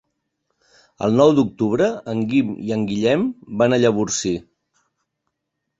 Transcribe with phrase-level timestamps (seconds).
[1.07, 3.29] El nou d'octubre en Guim i en Guillem
[3.63, 4.35] van a Llavorsí.